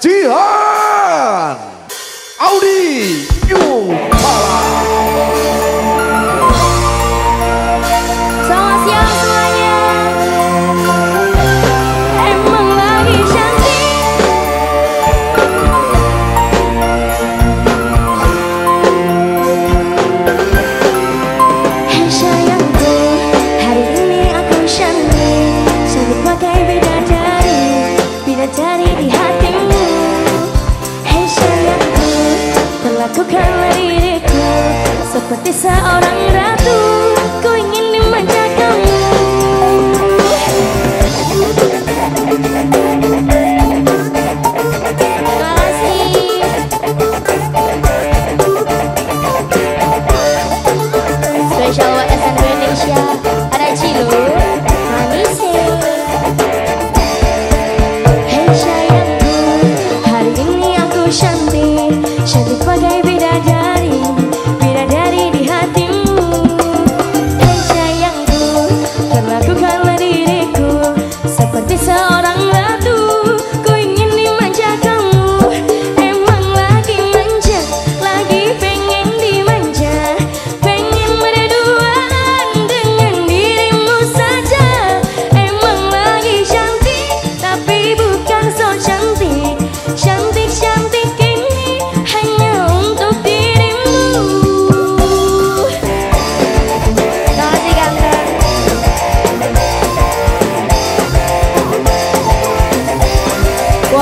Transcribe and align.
지한 0.00 1.58
아우디! 2.38 3.13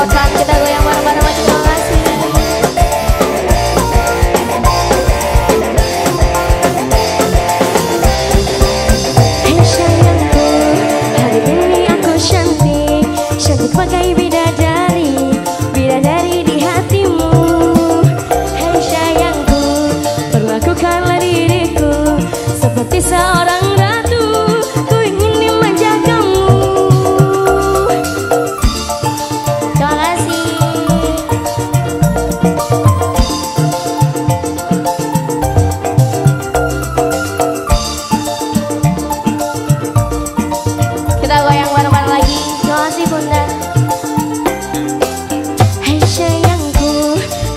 Botan 0.02 0.34
kita 0.34 0.54
goyang 0.58 0.81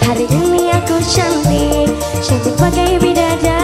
Hari 0.06 0.30
ini 0.30 0.70
aku 0.70 1.02
cantik 1.02 1.90
Cantik 2.22 2.54
bagai 2.62 3.02
bidadari. 3.02 3.55